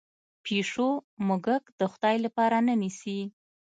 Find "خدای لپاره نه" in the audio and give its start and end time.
1.91-2.73